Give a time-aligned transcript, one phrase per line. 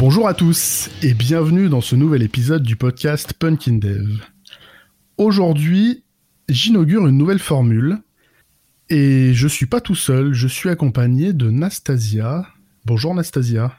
[0.00, 4.08] Bonjour à tous et bienvenue dans ce nouvel épisode du podcast Punkin Dev.
[5.18, 6.04] Aujourd'hui,
[6.48, 7.98] j'inaugure une nouvelle formule
[8.88, 12.46] et je suis pas tout seul, je suis accompagné de Nastasia.
[12.86, 13.72] Bonjour Nastasia.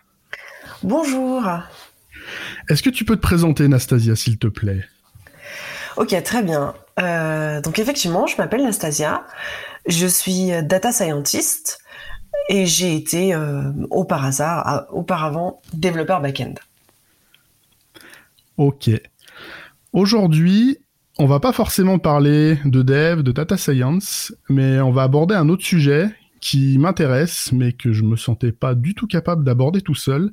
[0.84, 1.44] Bonjour.
[2.70, 4.86] Est-ce que tu peux te présenter Nastasia s'il te plaît?
[5.98, 6.76] Ok, très bien.
[7.00, 9.26] Euh, donc effectivement, je m'appelle Nastasia,
[9.88, 11.81] je suis data scientist
[12.50, 16.56] et j'ai été euh, au par hasard, auparavant développeur back-end.
[18.58, 18.90] Ok.
[19.94, 20.78] Aujourd'hui,
[21.18, 25.50] on va pas forcément parler de dev, de data science, mais on va aborder un
[25.50, 26.10] autre sujet
[26.40, 30.32] qui m'intéresse, mais que je me sentais pas du tout capable d'aborder tout seul.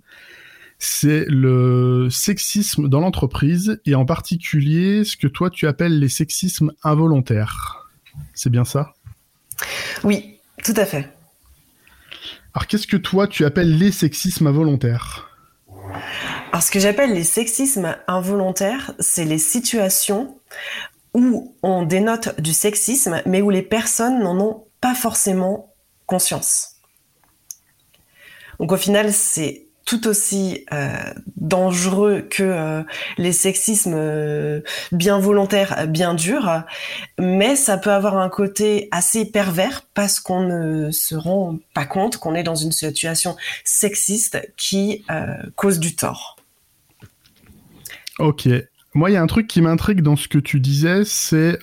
[0.78, 6.72] C'est le sexisme dans l'entreprise et en particulier ce que toi tu appelles les sexismes
[6.84, 7.88] involontaires.
[8.33, 8.94] C'est bien ça?
[10.05, 11.12] Oui, tout à fait.
[12.54, 15.28] Alors qu'est-ce que toi tu appelles les sexismes involontaires?
[16.50, 20.38] Alors, ce que j'appelle les sexismes involontaires, c'est les situations
[21.14, 25.74] où on dénote du sexisme, mais où les personnes n'en ont pas forcément
[26.06, 26.77] conscience.
[28.60, 30.92] Donc, au final, c'est tout aussi euh,
[31.39, 32.83] dangereux que euh,
[33.17, 34.61] les sexismes euh,
[34.92, 36.62] bien volontaires, bien durs,
[37.19, 42.19] mais ça peut avoir un côté assez pervers parce qu'on ne se rend pas compte
[42.19, 45.06] qu'on est dans une situation sexiste qui
[45.56, 46.36] cause du tort.
[48.19, 48.47] Ok.
[48.98, 51.56] Moi, il y a un truc qui m'intrigue dans ce que tu disais, c'est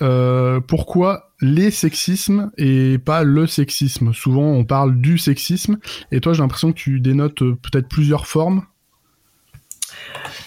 [0.66, 4.14] pourquoi les sexismes et pas le sexisme?
[4.14, 5.76] Souvent, on parle du sexisme,
[6.12, 8.62] et toi, j'ai l'impression que tu dénotes euh, peut-être plusieurs formes.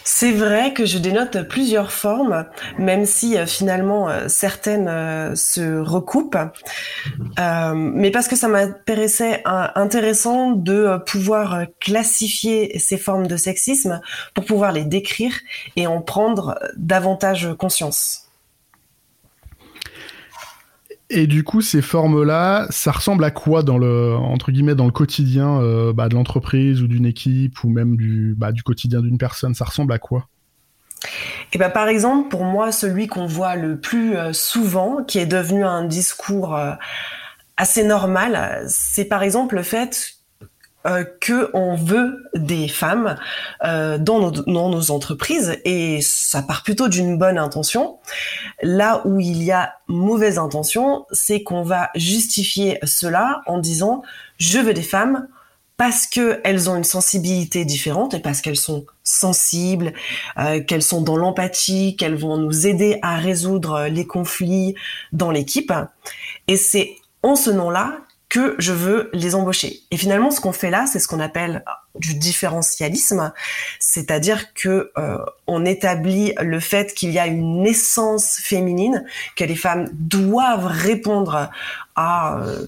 [0.04, 2.46] C'est vrai que je dénote plusieurs formes,
[2.78, 4.90] même si euh, finalement euh, certaines
[5.36, 6.38] se recoupent,
[7.38, 14.02] mais parce que ça m'intéressait intéressant de pouvoir classifier ces formes de sexisme
[14.34, 15.34] pour pouvoir les décrire
[15.76, 18.29] et en prendre davantage conscience.
[21.12, 24.92] Et du coup, ces formes-là, ça ressemble à quoi dans le entre guillemets dans le
[24.92, 29.18] quotidien euh, bah, de l'entreprise ou d'une équipe ou même du bah, du quotidien d'une
[29.18, 29.56] personne?
[29.56, 30.28] Ça ressemble à quoi?
[31.52, 35.26] Et ben par exemple, pour moi, celui qu'on voit le plus euh, souvent, qui est
[35.26, 36.74] devenu un discours euh,
[37.58, 40.19] assez normal, c'est par exemple le fait
[40.88, 43.18] euh, que on veut des femmes
[43.66, 48.00] euh, dans, nos, dans, nos, entreprises et ça part plutôt d'une bonne intention.
[48.62, 54.04] Là où il y a mauvaise intention, c'est qu'on va justifier cela en disant
[54.38, 55.28] je veux des femmes
[55.76, 59.92] parce que elles ont une sensibilité différente et parce qu'elles sont sensibles,
[60.38, 64.76] euh, qu'elles sont dans l'empathie, qu'elles vont nous aider à résoudre les conflits
[65.12, 65.74] dans l'équipe.
[66.48, 69.82] Et c'est en ce nom-là que je veux les embaucher.
[69.90, 71.64] Et finalement, ce qu'on fait là, c'est ce qu'on appelle
[71.96, 73.34] du différentialisme,
[73.80, 75.18] c'est-à-dire que euh,
[75.48, 79.04] on établit le fait qu'il y a une essence féminine,
[79.36, 81.50] que les femmes doivent répondre
[81.96, 82.68] à euh,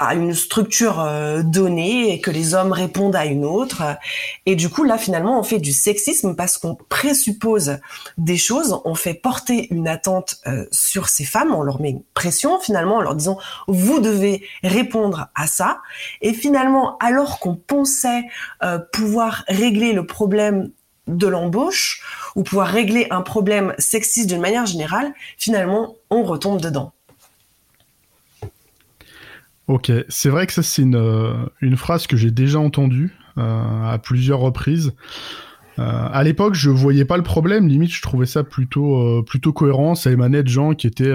[0.00, 3.82] à une structure euh, donnée et que les hommes répondent à une autre.
[4.46, 7.78] Et du coup, là, finalement, on fait du sexisme parce qu'on présuppose
[8.16, 12.02] des choses, on fait porter une attente euh, sur ces femmes, on leur met une
[12.14, 13.38] pression finalement en leur disant
[13.68, 15.80] vous devez répondre à ça.
[16.22, 18.24] Et finalement, alors qu'on pensait
[18.62, 20.70] euh, pouvoir régler le problème
[21.08, 22.02] de l'embauche
[22.36, 26.92] ou pouvoir régler un problème sexiste d'une manière générale, finalement, on retombe dedans.
[29.70, 33.98] Ok, c'est vrai que ça c'est une, euh, phrase que j'ai déjà entendue euh, à
[33.98, 34.94] plusieurs reprises.
[35.78, 37.68] Euh, à l'époque, je voyais pas le problème.
[37.68, 39.94] Limite, je trouvais ça plutôt euh, plutôt cohérent.
[39.94, 41.14] Ça émanait de gens qui étaient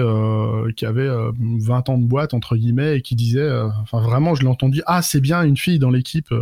[0.74, 4.48] qui avaient 20 ans de boîte entre guillemets et qui disaient, enfin vraiment, je l'ai
[4.48, 4.80] entendu.
[4.86, 6.32] Ah, c'est bien une fille dans l'équipe.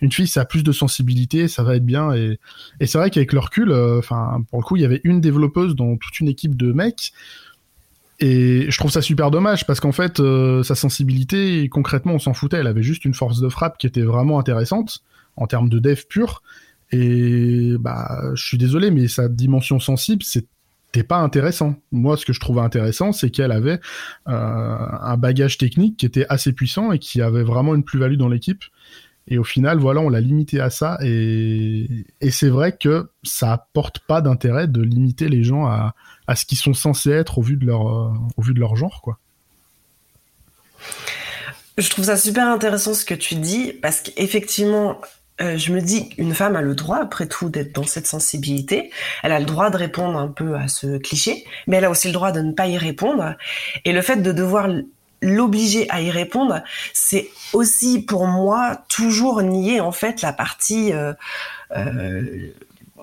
[0.00, 2.12] une fille, ça a plus de sensibilité, ça va être bien.
[2.12, 2.40] Et,
[2.80, 5.96] et c'est vrai qu'avec le recul, pour le coup, il y avait une développeuse dans
[5.96, 7.12] toute une équipe de mecs.
[8.20, 12.34] Et je trouve ça super dommage parce qu'en fait, euh, sa sensibilité, concrètement, on s'en
[12.34, 12.58] foutait.
[12.58, 15.00] Elle avait juste une force de frappe qui était vraiment intéressante
[15.36, 16.42] en termes de dev pur.
[16.92, 21.76] Et bah, je suis désolé, mais sa dimension sensible, c'était pas intéressant.
[21.92, 23.80] Moi, ce que je trouvais intéressant, c'est qu'elle avait
[24.28, 28.28] euh, un bagage technique qui était assez puissant et qui avait vraiment une plus-value dans
[28.28, 28.64] l'équipe.
[29.28, 30.98] Et au final, voilà, on l'a limité à ça.
[31.02, 35.94] Et, et c'est vrai que ça apporte pas d'intérêt de limiter les gens à,
[36.30, 39.18] à ce qu'ils sont censés être au vu de leur, euh, genre.
[41.76, 45.00] Je trouve ça super intéressant ce que tu dis parce qu'effectivement,
[45.40, 48.92] euh, je me dis qu'une femme a le droit, après tout, d'être dans cette sensibilité.
[49.24, 52.06] Elle a le droit de répondre un peu à ce cliché, mais elle a aussi
[52.06, 53.34] le droit de ne pas y répondre.
[53.84, 54.68] Et le fait de devoir
[55.22, 56.62] l'obliger à y répondre,
[56.92, 61.12] c'est aussi pour moi toujours nier en fait la partie euh,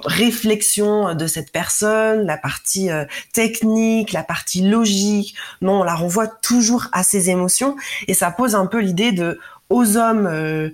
[0.03, 5.35] réflexion de cette personne, la partie euh, technique, la partie logique.
[5.61, 7.75] Non, on la renvoie toujours à ses émotions
[8.07, 9.39] et ça pose un peu l'idée de
[9.69, 10.73] aux hommes le,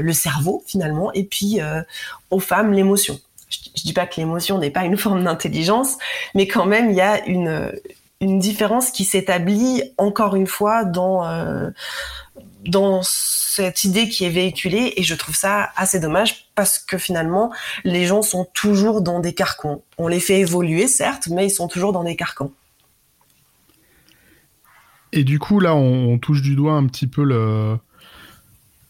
[0.00, 1.60] le, cerveau finalement et puis
[2.30, 3.20] aux femmes l'émotion.
[3.50, 5.98] Je, je dis pas que l'émotion n'est pas une forme d'intelligence,
[6.34, 7.70] mais quand même il y a une
[8.20, 11.70] une différence qui s'établit encore une fois dans euh,
[12.64, 17.52] dans cette idée qui est véhiculée et je trouve ça assez dommage parce que finalement
[17.84, 19.84] les gens sont toujours dans des carcans.
[19.96, 22.50] On les fait évoluer certes, mais ils sont toujours dans des carcans.
[25.12, 27.76] Et du coup là on, touche du doigt un petit peu le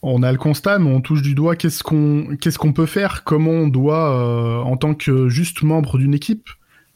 [0.01, 3.23] on a le constat, mais on touche du doigt qu'est-ce qu'on qu'est-ce qu'on peut faire,
[3.23, 6.49] comment on doit, euh, en tant que juste membre d'une équipe,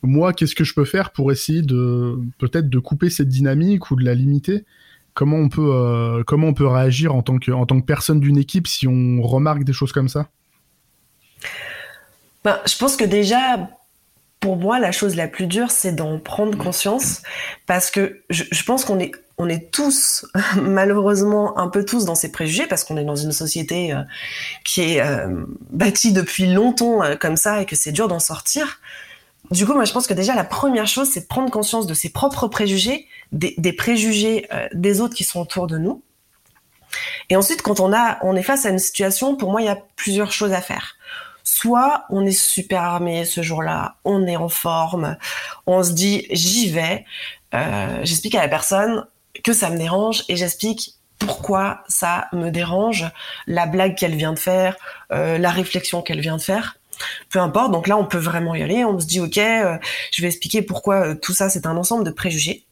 [0.03, 3.97] moi, qu'est-ce que je peux faire pour essayer de peut-être de couper cette dynamique ou
[3.97, 4.65] de la limiter?
[5.13, 8.21] Comment on peut euh, comment on peut réagir en tant que en tant que personne
[8.21, 10.31] d'une équipe si on remarque des choses comme ça?
[12.45, 13.69] Ben, je pense que déjà
[14.43, 17.23] pour moi, la chose la plus dure, c'est d'en prendre conscience,
[17.67, 20.27] parce que je, pense qu'on est, on est tous,
[20.61, 24.03] malheureusement, un peu tous dans ces préjugés, parce qu'on est dans une société euh,
[24.65, 28.81] qui est euh, bâtie depuis longtemps comme ça et que c'est dur d'en sortir.
[29.53, 31.95] Du coup, moi, je pense que déjà la première chose, c'est de prendre conscience de
[31.95, 36.03] ses propres préjugés, des, préjugés euh, des autres qui sont autour de nous.
[37.31, 39.71] Et ensuite, quand on a, on est face à une situation, pour moi, il y
[39.71, 40.97] a plusieurs choses à faire.
[41.45, 45.17] Soit on est super armé ce jour-là, on est en forme,
[45.67, 47.05] on se dit j'y vais.
[47.55, 49.07] Euh, j'explique à la personne
[49.43, 53.07] que ça me dérange et j'explique pourquoi ça me dérange,
[53.47, 54.77] la blague qu'elle vient de faire,
[55.13, 56.77] euh, la réflexion qu'elle vient de faire
[57.31, 57.73] peu importe.
[57.73, 58.85] Donc là, on peut vraiment y aller.
[58.85, 59.77] On se dit, ok, euh,
[60.13, 62.65] je vais expliquer pourquoi tout ça, c'est un ensemble de préjugés.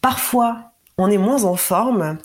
[0.00, 2.16] Parfois, on est moins en forme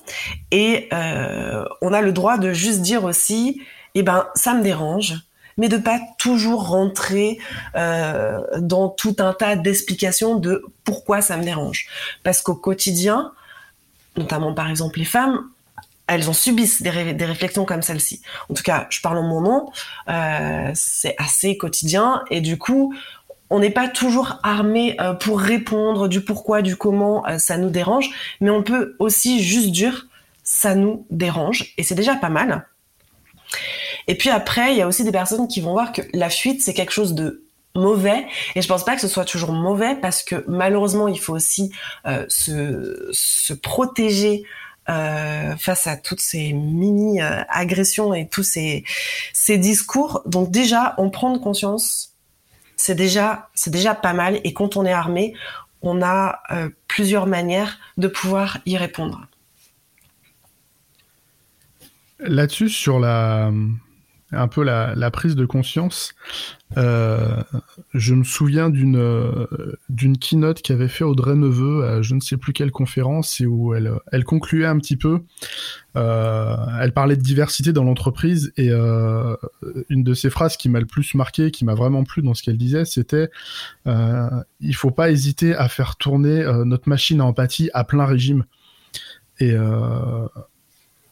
[0.52, 3.62] et on a le droit de juste dire aussi,
[3.96, 5.16] eh ben, ça me dérange
[5.58, 7.40] mais de pas toujours rentrer
[7.74, 11.88] dans tout un tas d'explications de pourquoi ça me dérange.
[12.24, 13.32] Parce qu'au quotidien,
[14.18, 15.50] notamment par exemple les femmes,
[16.08, 18.22] elles en subissent des, réflexions comme celle-ci.
[18.50, 19.72] En tout cas, je parle en mon nom,
[20.10, 22.94] euh, c'est assez quotidien et du coup,
[23.50, 27.70] on n'est pas toujours armé euh, pour répondre du pourquoi, du comment euh, ça nous
[27.70, 28.10] dérange,
[28.40, 30.08] mais on peut aussi juste dire
[30.44, 32.68] ça nous dérange et c'est déjà pas mal.
[34.08, 36.62] Et puis après, il y a aussi des personnes qui vont voir que la fuite
[36.62, 37.44] c'est quelque chose de
[37.76, 38.26] mauvais
[38.56, 41.74] et je pense pas que ce soit toujours mauvais parce que malheureusement il faut aussi
[42.30, 44.46] se, se protéger
[44.88, 48.84] euh, face à toutes ces mini euh, agressions et tous ces,
[49.34, 50.22] ces discours.
[50.28, 52.14] Donc déjà, en prendre conscience,
[52.76, 54.40] c'est déjà c'est déjà pas mal.
[54.44, 55.34] Et quand on est armé,
[55.82, 59.26] on a euh, plusieurs manières de pouvoir y répondre.
[62.20, 63.52] Là-dessus, sur la
[64.32, 66.14] un peu la, prise de conscience.
[66.78, 67.44] Euh,
[67.94, 69.46] je me souviens d'une euh,
[69.88, 73.74] d'une keynote qu'avait fait Audrey Neveu à je ne sais plus quelle conférence et où
[73.76, 75.22] elle concluait un petit peu.
[75.96, 80.88] Euh, elle parlait de diversité dans l'entreprise et une de ses phrases qui m'a le
[80.88, 83.30] plus marqué, qui m'a vraiment plu dans ce qu'elle disait, c'était
[83.86, 88.46] il faut pas hésiter à faire tourner notre machine à empathie à plein régime.
[89.40, 89.54] Et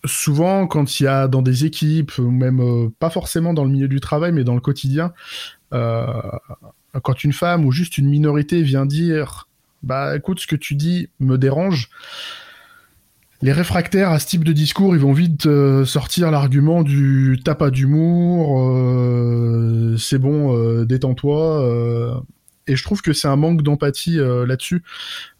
[0.06, 3.72] souvent, quand il y a dans des équipes, ou même euh, pas forcément dans le
[3.72, 5.14] milieu du travail, mais dans le quotidien,
[5.74, 6.12] euh,
[7.02, 9.48] quand une femme ou juste une minorité vient dire
[9.82, 11.90] Bah écoute, ce que tu dis me dérange,
[13.42, 17.56] les réfractaires à ce type de discours, ils vont vite euh, sortir l'argument du t'as
[17.56, 18.60] pas d'humour,
[20.00, 22.24] c'est bon, détends-toi.
[22.68, 24.84] Et je trouve que c'est un manque d'empathie là-dessus.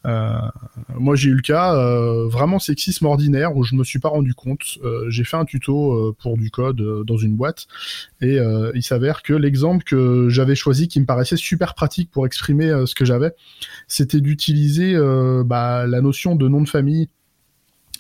[0.06, 0.38] Euh,
[0.96, 4.34] moi, j'ai eu le cas euh, vraiment sexisme ordinaire où je me suis pas rendu
[4.34, 4.78] compte.
[4.84, 7.68] Euh, j'ai fait un tuto pour du code dans une boîte
[8.22, 8.38] et
[8.74, 12.96] il s'avère que l'exemple que j'avais choisi, qui me paraissait super pratique pour exprimer ce
[12.96, 13.34] que j'avais,
[13.88, 14.98] c'était d'utiliser
[15.46, 17.10] bah, la notion de nom de famille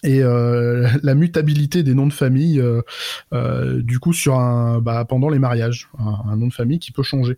[0.03, 0.20] et
[1.03, 2.63] la mutabilité des noms de famille
[3.32, 4.36] du coup sur
[4.82, 7.38] bah, pendant les mariages un, nom de famille qui peut changer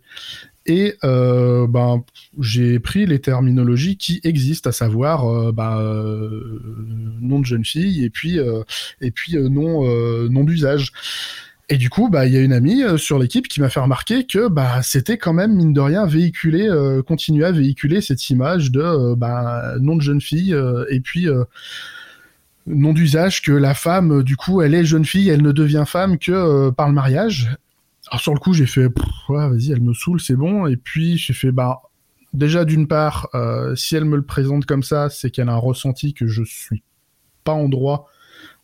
[0.66, 2.04] et euh, ben,
[2.40, 6.60] j'ai pris les terminologies qui existent, à savoir euh, ben, euh,
[7.20, 8.38] nom de jeune fille et puis,
[9.00, 9.84] et puis nom,
[10.28, 10.92] nom d'usage.
[11.68, 14.24] Et du coup, bah, il y a une amie sur l'équipe qui m'a fait remarquer
[14.24, 16.68] que bah, c'était quand même, mine de rien, véhiculé,
[17.06, 20.56] continuer à véhiculer cette image de bah, nom de jeune fille
[20.90, 21.26] et puis
[22.66, 26.18] nom d'usage que la femme, du coup, elle est jeune fille, elle ne devient femme
[26.18, 27.56] que par le mariage.
[28.10, 28.88] Alors sur le coup, j'ai fait,
[29.28, 30.66] vas-y, elle me saoule, c'est bon.
[30.66, 31.82] Et puis j'ai fait, bah,
[32.32, 33.28] déjà d'une part,
[33.74, 36.82] si elle me le présente comme ça, c'est qu'elle a un ressenti que je suis
[37.44, 38.08] pas en droit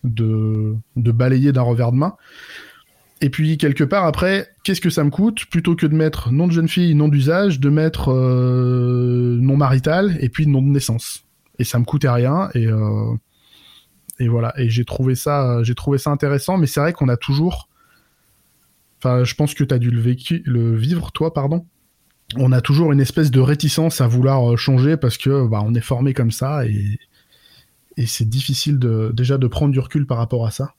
[0.05, 2.17] de, de balayer d'un revers de main.
[3.21, 6.49] Et puis quelque part après, qu'est-ce que ça me coûte plutôt que de mettre nom
[6.49, 11.25] de jeune fille, nom d'usage, de mettre euh, nom marital et puis nom de naissance.
[11.61, 13.15] Et ça me coûtait rien et euh,
[14.19, 14.53] et voilà.
[14.59, 17.69] Et j'ai trouvé ça j'ai trouvé ça intéressant, mais c'est vrai qu'on a toujours.
[19.03, 21.67] Enfin, je pense que tu as dû le, vivre toi, pardon.
[22.37, 25.75] On a toujours une espèce de réticence à vouloir euh, changer parce que bah, on
[25.75, 26.99] est formé comme ça et
[27.99, 30.73] et c'est difficile de déjà de prendre du recul par rapport à ça.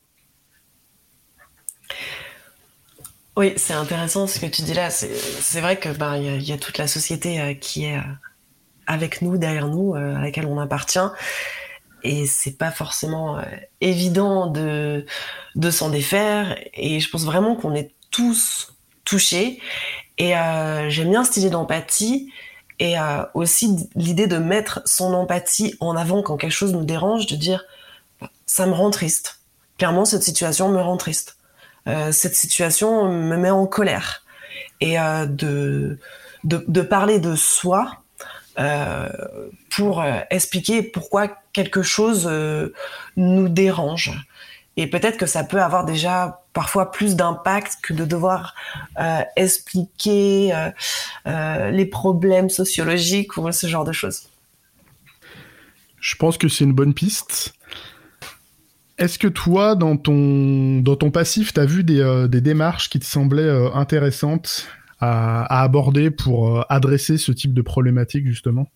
[3.36, 4.89] Oui, c'est intéressant ce que tu dis là.
[4.89, 8.01] C'est vrai que ben il y, a toute la société euh, qui est euh,
[8.88, 10.98] avec nous, derrière nous, à laquelle on appartient,
[12.03, 13.42] et c'est pas forcément
[13.82, 15.06] évident de
[15.56, 16.58] de s'en défaire.
[16.74, 19.60] Et je pense vraiment qu'on est tous touchés.
[20.17, 20.34] Et
[20.89, 22.32] j'aime bien cette idée d'empathie
[22.79, 22.96] et
[23.34, 27.65] aussi l'idée de mettre son empathie en avant quand quelque chose nous dérange, de dire
[28.46, 29.41] ça me rend triste.
[29.77, 31.38] Clairement, cette situation me rend triste
[31.88, 34.24] euh, cette situation me met en colère.
[34.79, 35.98] Et euh, de,
[36.43, 38.03] de, parler de soi
[38.60, 39.10] euh,
[39.70, 42.29] pour expliquer pourquoi quelque chose
[43.15, 44.12] nous dérange.
[44.75, 48.55] Et peut-être que ça peut avoir déjà parfois plus d'impact que de devoir
[49.00, 50.69] euh, expliquer euh,
[51.27, 54.29] euh, les problèmes sociologiques ou ce genre de choses.
[56.00, 57.53] Je pense que c'est une bonne piste.
[58.98, 63.00] Est-ce que toi, dans ton, dans ton passif, tu as vu des, des, démarches qui
[63.00, 64.67] te semblaient intéressantes
[65.00, 68.67] à, à, aborder pour adresser ce type de problématique, justement?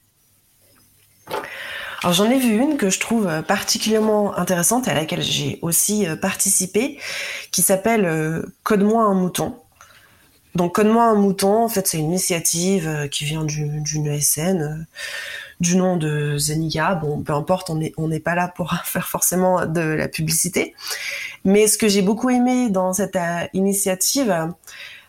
[2.04, 6.06] Alors j'en ai vu une que je trouve particulièrement intéressante et à laquelle j'ai aussi
[6.22, 7.00] participé,
[7.52, 9.56] qui s'appelle Code-moi un mouton.
[10.56, 14.86] Donc Code-moi un mouton, en fait c'est une initiative qui vient d'une ESN
[15.60, 16.96] du nom de Zeniga.
[16.96, 20.76] Bon, peu importe, on n'est pas là pour faire forcément de la publicité.
[21.46, 24.54] Mais ce que j'ai beaucoup aimé dans cette euh, initiative,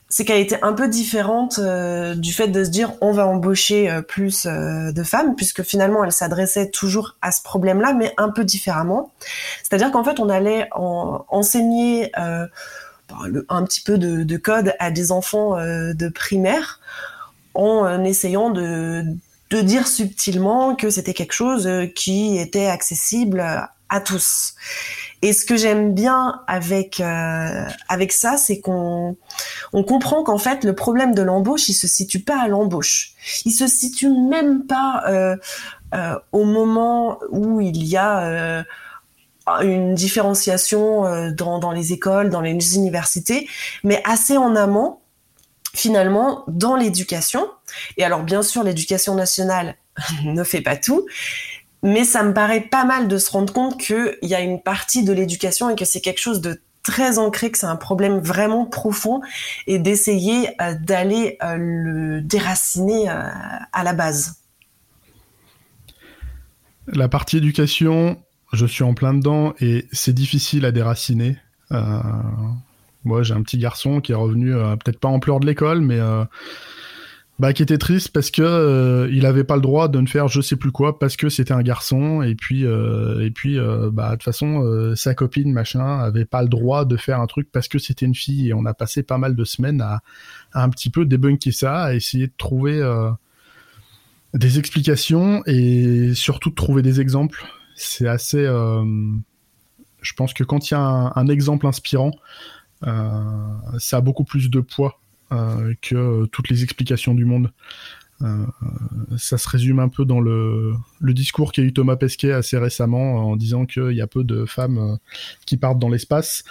[0.08, 3.90] c'est qu'elle était un peu différente euh, du fait de se dire on va embaucher
[3.90, 8.44] euh, plus de femmes, puisque finalement elle s'adressait toujours à ce problème-là, mais un peu
[8.44, 9.12] différemment.
[9.62, 15.12] C'est-à-dire qu'en fait on allait en, enseigner un petit peu de, de, code à des
[15.12, 16.80] enfants de primaire
[17.54, 19.16] en essayant de
[19.50, 24.54] dire subtilement que c'était quelque chose euh, qui était accessible à tous.
[25.22, 29.16] Et ce que j'aime bien avec euh, avec ça, c'est qu'on
[29.72, 33.12] on comprend qu'en fait le problème de l'embauche, il se situe pas à l'embauche.
[33.44, 35.36] Il se situe même pas euh,
[35.94, 38.64] euh, au moment où il y a
[39.62, 43.48] une différenciation dans, dans les écoles, dans les universités,
[43.82, 44.98] mais assez en amont
[45.74, 47.48] finalement dans l'éducation.
[47.96, 49.76] Et alors bien sûr, l'éducation nationale
[50.24, 51.06] ne fait pas tout,
[51.82, 55.04] mais ça me paraît pas mal de se rendre compte qu'il y a une partie
[55.04, 58.64] de l'éducation et que c'est quelque chose de très ancré, que c'est un problème vraiment
[58.64, 59.20] profond,
[59.66, 63.28] et d'essayer euh, d'aller euh, le déraciner euh,
[63.72, 64.36] à la base.
[66.86, 68.18] La partie éducation,
[68.54, 71.36] je suis en plein dedans et c'est difficile à déraciner.
[73.04, 75.98] Moi, j'ai un petit garçon qui est revenu, peut-être pas en pleurs de l'école, mais
[77.38, 80.28] bah, qui était triste parce que euh, il avait pas le droit de ne faire
[80.28, 83.58] je sais plus quoi parce que c'était un garçon et puis et puis
[83.92, 87.50] bah de toute façon sa copine machin avait pas le droit de faire un truc
[87.52, 90.02] parce que c'était une fille et on a passé pas mal de semaines à,
[90.52, 92.82] un petit peu débunker ça à essayer de trouver
[94.34, 97.44] des explications et surtout de trouver des exemples.
[97.76, 98.44] C'est assez
[100.00, 102.12] je pense que quand il y a un exemple inspirant
[102.86, 107.52] euh, ça a beaucoup plus de poids euh, que toutes les explications du monde.
[108.22, 108.44] Euh,
[109.16, 113.36] ça se résume un peu dans le, discours qu'a eu Thomas Pesquet assez récemment en
[113.36, 114.98] disant qu'il y a peu de femmes
[115.46, 116.44] qui partent dans l'espace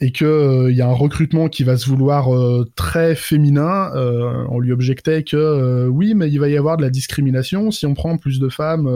[0.00, 3.90] et qu'il euh, y a un recrutement qui va se vouloir euh, très féminin.
[3.94, 7.86] Euh, on lui objectait que oui, mais il va y avoir de la discrimination si
[7.86, 8.86] on prend plus de femmes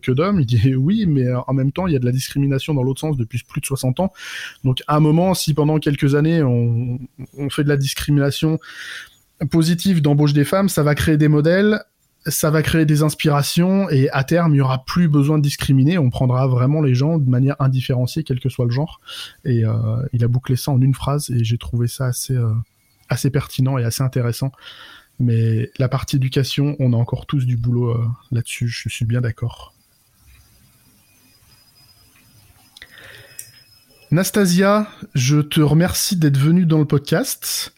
[0.00, 0.40] que d'hommes.
[0.40, 3.00] Il dit oui, mais en même temps, il y a de la discrimination dans l'autre
[3.00, 4.12] sens depuis plus de 60 ans.
[4.64, 8.58] Donc à un moment, si pendant quelques années on fait de la discrimination
[9.50, 11.80] positive d'embauche des femmes, ça va créer des modèles
[12.26, 15.98] ça va créer des inspirations et à terme, il y aura plus besoin de discriminer.
[15.98, 19.00] On prendra vraiment les gens de manière indifférenciée, quel que soit le genre.
[19.44, 19.72] Et euh,
[20.12, 22.52] il a bouclé ça en une phrase et j'ai trouvé ça assez, euh,
[23.08, 24.52] assez pertinent et assez intéressant.
[25.20, 28.68] Mais la partie éducation, on a encore tous du boulot euh, là-dessus.
[28.68, 29.74] Je suis bien d'accord.
[34.10, 37.74] Nastasia, je te remercie d'être venue dans le podcast.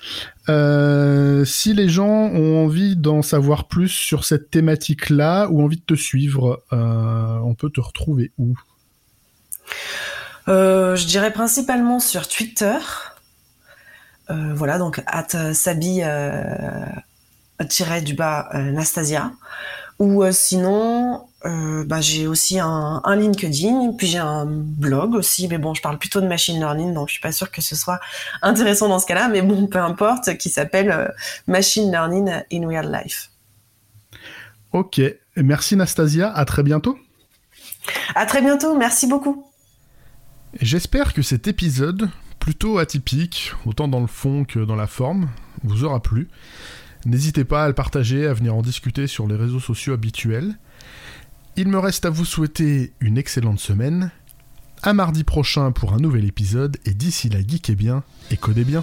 [0.49, 5.83] Euh, si les gens ont envie d'en savoir plus sur cette thématique-là ou envie de
[5.83, 8.55] te suivre, euh, on peut te retrouver où?
[10.47, 12.79] Euh, Je dirais principalement sur Twitter.
[14.29, 16.03] voilà, donc at sabi
[18.05, 19.33] du bas Nastasia.
[19.99, 25.57] Ou sinon, euh, bah, j'ai aussi un, un, LinkedIn, puis j'ai un blog aussi, mais
[25.57, 27.99] bon, je parle plutôt de machine learning, donc je suis pas sûre que ce soit
[28.43, 31.09] intéressant dans ce cas-là, mais bon, peu importe, qui s'appelle euh,
[31.47, 33.31] Machine Learning in Real Life.
[34.73, 35.01] Ok,
[35.37, 36.99] merci Nastasia, à très bientôt.
[38.15, 39.47] À très bientôt, merci beaucoup.
[40.61, 45.31] J'espère que cet épisode, plutôt atypique, autant dans le fond que dans la forme,
[45.63, 46.29] vous aura plu.
[47.07, 50.59] N'hésitez pas à le partager, à venir en discuter sur les réseaux sociaux habituels.
[51.57, 54.11] Il me reste à vous souhaiter une excellente semaine.
[54.83, 58.83] À mardi prochain pour un nouvel épisode et d'ici là, geekez bien et codez bien.